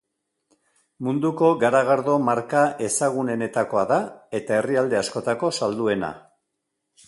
[1.07, 4.01] Munduko garagardo marka ezagunenetakoa da
[4.41, 6.15] eta herrialde askotako salduena.